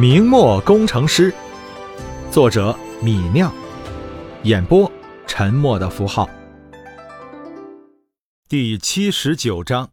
[0.00, 1.30] 明末工程师，
[2.30, 3.52] 作者米酿，
[4.44, 4.90] 演播
[5.26, 6.26] 沉默的符号。
[8.48, 9.90] 第七十九章，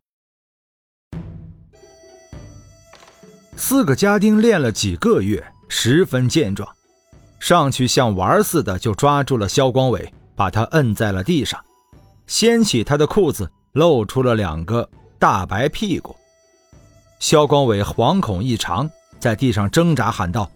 [3.58, 6.74] 四个家丁练了几个月，十分健壮，
[7.42, 11.62] 上去像玩似的就抓住了肖光伟，把他摁在了地上，
[12.28, 14.90] 掀起他的裤子，露出了两个
[15.20, 16.16] 大白屁股。
[17.20, 18.90] 肖光伟惶恐异常。
[19.20, 20.50] 在地上挣扎，喊道：“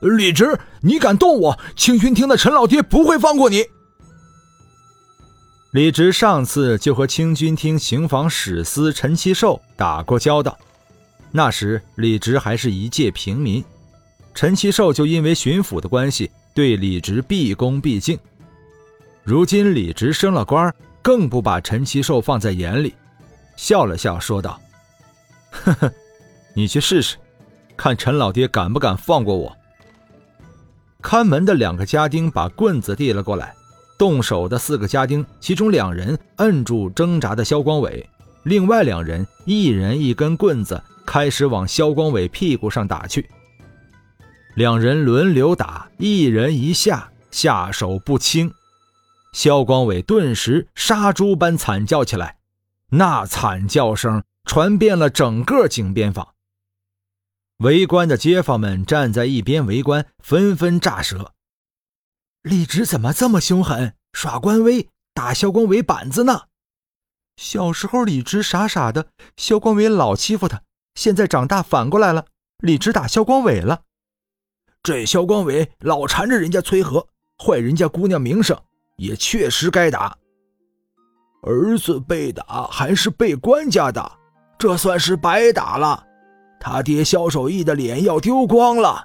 [0.00, 3.64] 李直，你敢动我，清军厅的陈老爹不会放过你。”
[5.72, 10.56] 李直上次就和清军厅刑房史司陈其寿打过交道，
[11.32, 13.64] 那时李直还是一介平民，
[14.34, 18.16] 陈其寿就因为巡抚的关系对李直毕恭毕敬。
[19.24, 22.94] 如今李直升了官，更不把陈其寿放在眼里，
[23.56, 24.60] 笑了笑说道
[25.50, 25.92] ：“呵呵，
[26.54, 27.16] 你去试试。”
[27.76, 29.56] 看陈老爹敢不敢放过我？
[31.02, 33.54] 看门的两个家丁把棍子递了过来，
[33.98, 38.08] 动手的四个家丁，其中两人摁住挣扎的肖光伟，
[38.44, 43.28] 另外两人一人一根棍子，开始往肖光伟屁股上打去。
[44.54, 48.50] 两人轮流打，一人一下，下手不轻。
[49.32, 52.36] 肖光伟顿时杀猪般惨叫起来，
[52.90, 56.33] 那惨叫声传遍了整个井边坊。
[57.58, 61.32] 围观的街坊们站在一边围观，纷纷炸舌。
[62.42, 66.42] 李直怎么这么凶狠，耍官威，打萧光伟板子呢？
[67.36, 70.62] 小时候李直傻傻的，萧光伟老欺负他，
[70.94, 72.26] 现在长大反过来了，
[72.58, 73.82] 李直打萧光伟了。
[74.82, 77.08] 这萧光伟老缠着人家崔和，
[77.42, 78.60] 坏人家姑娘名声，
[78.96, 80.18] 也确实该打。
[81.42, 84.18] 儿子被打还是被官家打，
[84.58, 86.04] 这算是白打了。
[86.66, 89.04] 他爹萧守义的脸要丢光了。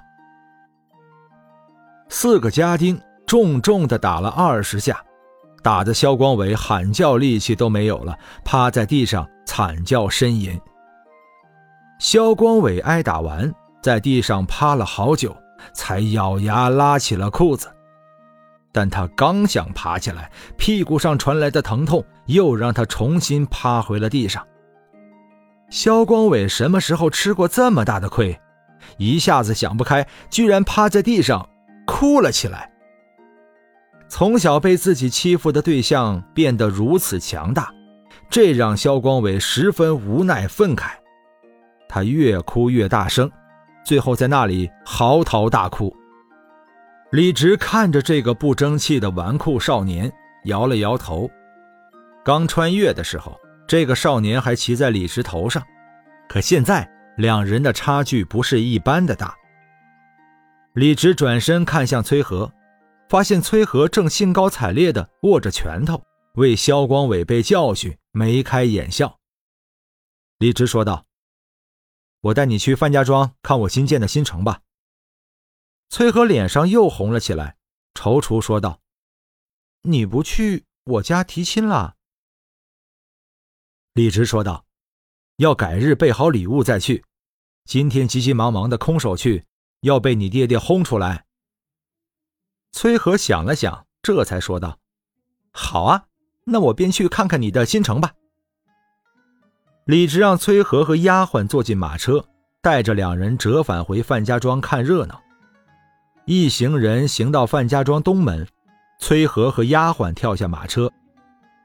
[2.08, 4.98] 四个家丁重重的打了二十下，
[5.62, 10.58] 打得萧光伟喊叫力气都没有了，趴在地上惨叫呻吟。
[11.98, 13.52] 萧光伟挨打完，
[13.82, 15.36] 在地上趴了好久，
[15.74, 17.70] 才咬牙拉起了裤子。
[18.72, 24.42] 但他刚想爬起来，屁股上传来的疼痛又让他重新趴回了地上。
[25.70, 28.38] 肖光伟什么时候吃过这么大的亏？
[28.98, 31.48] 一下子想不开，居然趴在地上
[31.86, 32.70] 哭了起来。
[34.08, 37.72] 从小被自己欺负的对象变得如此强大，
[38.28, 40.90] 这让肖光伟十分无奈愤慨。
[41.88, 43.30] 他越哭越大声，
[43.84, 45.94] 最后在那里嚎啕大哭。
[47.12, 50.10] 李直看着这个不争气的纨绔少年，
[50.44, 51.30] 摇了摇头。
[52.24, 53.38] 刚穿越的时候。
[53.70, 55.64] 这个少年还骑在李直头上，
[56.28, 59.32] 可现在两人的差距不是一般的大。
[60.72, 62.52] 李直转身看向崔和，
[63.08, 66.02] 发现崔和正兴高采烈地握着拳头，
[66.34, 69.20] 为肖光伟被教训眉开眼笑。
[70.38, 71.06] 李直说道
[72.22, 74.62] ：“我带你去范家庄看我新建的新城吧。”
[75.90, 77.54] 崔和脸上又红了起来，
[77.94, 78.80] 踌躇说道
[79.86, 81.94] ：“你不去我家提亲了？”
[83.94, 84.64] 李直说道
[85.38, 87.04] ：“要改日备好礼物再去，
[87.64, 89.44] 今天急急忙忙的空手去，
[89.80, 91.24] 要被你爹爹轰出来。”
[92.70, 94.78] 崔和想了想，这才说道
[95.50, 96.04] ：“好啊，
[96.44, 98.12] 那我便去看看你的新城吧。”
[99.86, 102.24] 李直让崔和和丫鬟坐进马车，
[102.62, 105.20] 带着两人折返回范家庄看热闹。
[106.26, 108.46] 一行人行到范家庄东门，
[109.00, 110.92] 崔和和丫鬟跳下马车，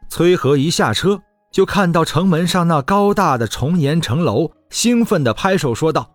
[0.10, 1.22] 崔和一下车。
[1.56, 6.12] 就看到城门上那高大的重檐城楼，兴奋地拍手说道：“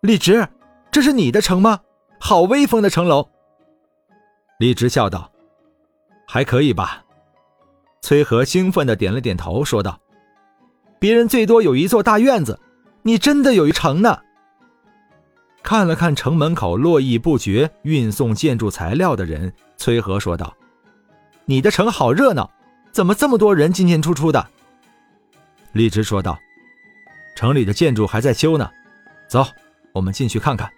[0.00, 0.48] 李直，
[0.90, 1.80] 这是你的城吗？
[2.18, 3.28] 好威风的城楼！”
[4.58, 5.30] 李直笑道
[6.26, 7.04] ：“还可以吧。”
[8.00, 10.00] 崔和兴奋地点了点头，说道
[10.98, 12.58] ：“别人最多有一座大院子，
[13.02, 14.18] 你真的有一城呢。”
[15.62, 20.56] 看了看城门口络绎不绝运送建筑材料的人，崔和说道
[21.44, 22.50] ：“你的城好热闹，
[22.92, 24.42] 怎么这么多人进进出出的？”
[25.74, 26.38] 李直说道
[27.34, 28.70] ：“城里的建筑还在修呢，
[29.28, 29.44] 走，
[29.92, 30.70] 我们进去看看。”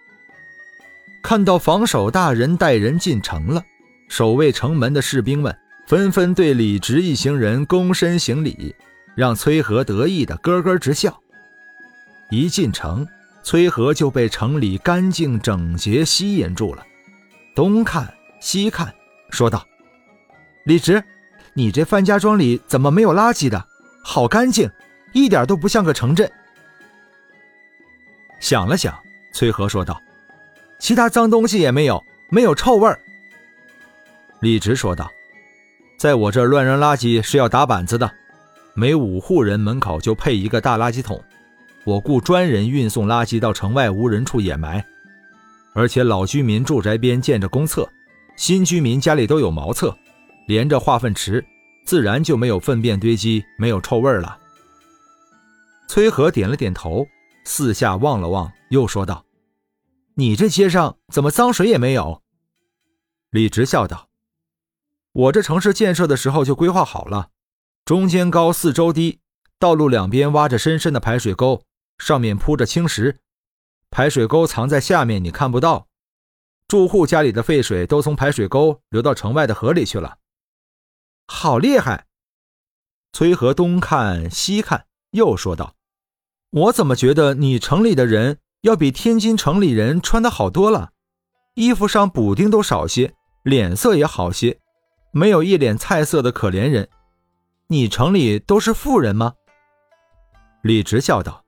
[1.21, 3.63] 看到防守大人带人进城了，
[4.09, 5.55] 守卫城门的士兵们
[5.85, 8.75] 纷纷对李直一行人躬身行礼，
[9.15, 11.21] 让崔和得意的咯咯直笑。
[12.31, 13.07] 一进城，
[13.43, 16.83] 崔和就被城里干净整洁吸引住了，
[17.55, 18.91] 东看西看，
[19.29, 19.63] 说道
[20.65, 21.03] ：“李直，
[21.53, 23.63] 你这范家庄里怎么没有垃圾的？
[24.03, 24.67] 好干净！”
[25.17, 26.31] 一点都不像个城镇。
[28.39, 28.97] 想了想，
[29.33, 29.99] 崔和说道
[30.79, 32.99] ：“其他脏东西也没有，没有臭味儿。”
[34.41, 35.11] 李直说道
[35.97, 38.09] ：“在我这乱扔垃圾是要打板子的，
[38.75, 41.19] 每五户人门口就配一个大垃圾桶，
[41.83, 44.85] 我雇专人运送垃圾到城外无人处掩埋。
[45.73, 47.89] 而且老居民住宅边建着公厕，
[48.35, 49.95] 新居民家里都有茅厕，
[50.45, 51.43] 连着化粪池，
[51.85, 54.37] 自然就没有粪便堆积，没有臭味儿了。”
[55.87, 57.07] 崔和点了点头，
[57.45, 59.25] 四下望了望，又说道
[60.15, 62.21] ：“你这街上怎么脏水也没有？”
[63.31, 64.09] 李直笑道。
[65.13, 67.29] 我这城市建设的时候就规划好了，
[67.85, 69.21] 中间高，四周低，
[69.57, 71.63] 道路两边挖着深深的排水沟，
[71.97, 73.19] 上面铺着青石，
[73.89, 75.87] 排水沟藏在下面，你看不到。
[76.67, 80.17] 住户家里的废水都从排水沟流到城外的河里去了。
[81.27, 82.07] 好厉害！
[83.13, 85.75] 崔和东看西看，又说道
[86.51, 90.91] ：“我怎么觉得你城里的人要比天津城里人穿的好多了？
[91.55, 93.13] 衣服上补丁都少些，
[93.43, 94.59] 脸色也好些。”
[95.11, 96.89] 没有一脸菜色的可怜人，
[97.69, 99.33] 你城里都是富人吗？
[100.61, 101.43] 李直笑道：“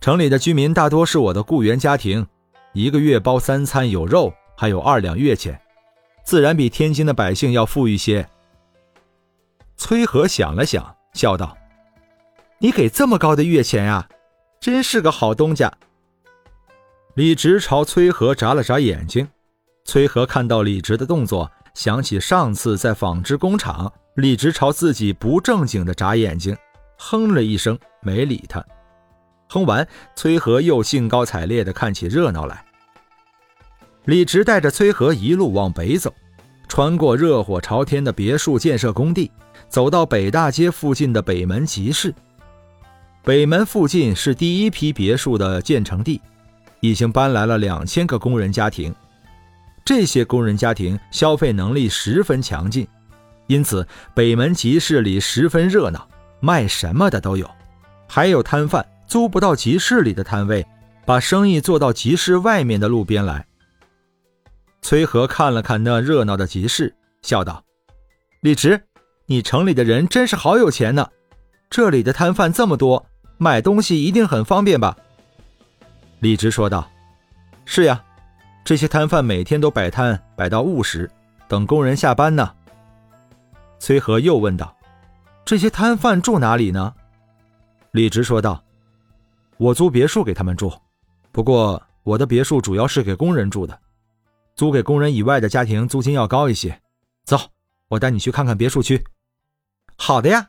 [0.00, 2.26] 城里的居民大多是我的雇员家庭，
[2.72, 5.60] 一个月包三餐，有肉，还有二两月钱，
[6.24, 8.28] 自然比天津的百姓要富裕些。”
[9.76, 11.56] 崔和想了想，笑道
[12.58, 14.08] ：“你给这么高的月钱呀，
[14.60, 15.72] 真是个好东家。”
[17.14, 19.28] 李直朝崔和眨了眨眼睛，
[19.84, 21.50] 崔和看到李直的动作。
[21.74, 26.56] 想起上次在纺织工厂，李直朝自己不正经的眨眼睛，
[26.96, 28.64] 哼了一声，没理他。
[29.50, 32.64] 哼完，崔和又兴高采烈地看起热闹来。
[34.06, 36.10] 李直带着崔和一路往北走，
[36.66, 39.30] 穿过热火朝天的别墅建设工地，
[39.68, 42.14] 走到北大街附近的北门集市。
[43.26, 46.22] 北门附近是第一批别墅的建成地，
[46.78, 48.94] 已经搬来了两千个工人家庭。
[49.84, 52.86] 这些工人家庭消费能力十分强劲，
[53.48, 53.84] 因此
[54.14, 56.08] 北门集市里十分热闹，
[56.38, 57.50] 卖什么的都有。
[58.06, 60.64] 还有摊贩租不到集市里的摊位，
[61.04, 63.44] 把生意做到集市外面的路边来。
[64.82, 67.64] 崔和看了看那热闹的集市，笑道
[68.40, 68.80] ：“李直，
[69.26, 71.08] 你城里的人真是好有钱呢！
[71.68, 73.04] 这里的摊贩这么多，
[73.38, 74.96] 买东西一定很方便吧？”
[76.20, 76.90] 李直说道
[77.64, 78.02] ：“是呀。”
[78.64, 81.08] 这些摊贩每天都摆摊，摆到午时，
[81.46, 82.52] 等工人下班呢。
[83.78, 84.76] 崔和又问道
[85.46, 86.92] ：“这些摊贩住哪里呢？”
[87.92, 88.64] 李直说道
[89.56, 90.72] ：“我租别墅给他们住，
[91.30, 93.78] 不过我的别墅主要是给工人住的，
[94.56, 96.80] 租给工人以外的家庭租金要高一些。
[97.24, 97.38] 走，
[97.86, 99.04] 我带你去看看别墅区。
[99.96, 100.48] ”“好的呀。”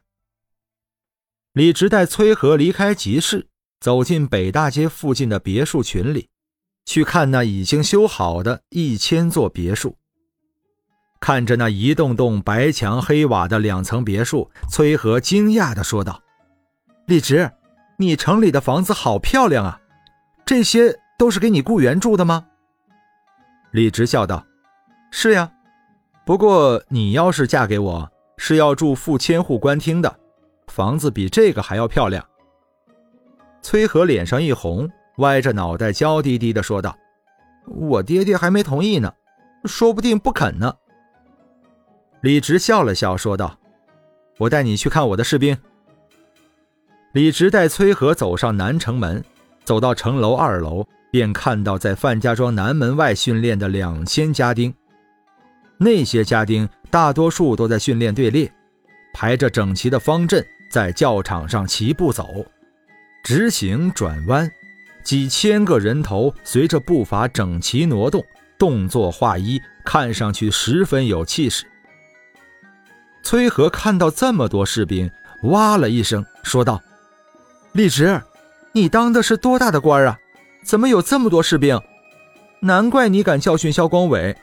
[1.58, 3.48] 李直带崔和离开集市，
[3.80, 6.30] 走进北大街附近的别墅群里。
[6.86, 9.98] 去看那已经修好的一千座别墅，
[11.20, 16.22] 看着那一栋栋白墙黑瓦的两层别墅，崔和惊讶地说道
[17.08, 17.52] ：“李直，
[17.98, 19.82] 你城里的房子好漂亮啊！
[20.46, 22.46] 这些都是给你雇员住的吗？”
[23.74, 24.46] 李直笑道
[25.10, 25.52] ：“是呀，
[26.24, 30.20] 不过你要是嫁给我，是要住副千户官厅的，
[30.78, 32.24] 房子比这个还要漂亮。”
[33.64, 34.88] 崔和脸上一红。
[35.18, 36.96] 歪着脑袋，娇滴滴地说道
[37.66, 39.12] ：“我爹爹还没同意呢，
[39.66, 40.72] 说不定不肯呢。”
[42.22, 43.58] 李直笑了笑，说道
[44.38, 45.58] ：“我带你去看我的士兵。”
[47.14, 49.26] 李直带崔和走上南城门，
[49.64, 54.72] 走到城楼二楼，便看到在范家庄南门外训练的两千家丁。
[55.80, 58.54] 那些家丁大多数都在训练队列，
[59.16, 62.46] 排着整齐的方阵，在教场上齐步走，
[63.24, 64.50] 直行转弯。
[65.04, 68.26] 几千个人头随着步伐整齐挪动，
[68.58, 71.66] 动作划一，看上去十分有气势。
[73.24, 75.10] 崔和看到这么多士兵，
[75.44, 76.82] 哇了一声，说道
[77.72, 78.22] ：“李直，
[78.74, 80.20] 你当的是多大的官啊？
[80.66, 81.80] 怎么有这么多士兵？
[82.62, 84.36] 难怪你敢教训萧光伟。”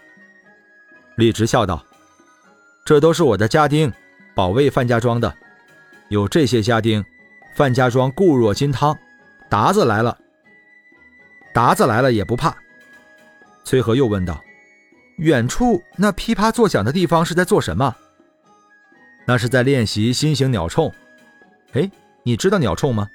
[1.17, 1.85] 李直笑道
[2.87, 3.93] ：“这都是我的家丁，
[4.35, 5.35] 保卫范家庄的。
[6.09, 7.05] 有这些家丁，
[7.55, 8.97] 范家庄固若金汤。
[9.49, 10.19] 达子来了。”
[11.55, 12.55] 达子来了也不怕。
[13.65, 14.43] 崔和又问道
[15.19, 17.95] ：“远处那噼啪作响的地方是在做什么
[19.27, 20.93] ？”“那是在练习新型鸟铳。
[21.73, 21.91] ”“哎，
[22.25, 23.09] 你知道鸟铳吗？”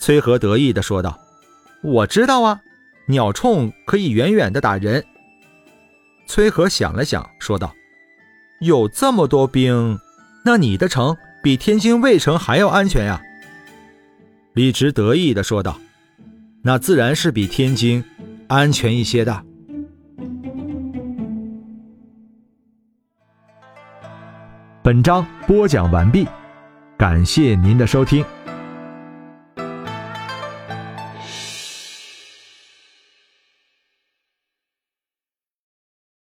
[0.00, 1.18] 崔和得意地说道
[1.82, 2.60] ：“我知道啊，
[3.06, 5.04] 鸟铳可以远远的打人。”
[6.26, 7.74] 崔和想了想，说道
[8.60, 9.98] ：“有这么多兵，
[10.44, 13.20] 那你的城比天津卫城还要安全呀。
[14.54, 15.78] 李直得意的说道
[16.62, 18.02] 那自然是比天津
[18.48, 19.44] 安全一些的。
[24.82, 26.26] 本章播讲完毕
[26.96, 28.24] 感谢您的收听。